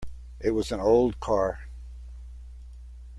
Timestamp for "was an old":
0.55-1.19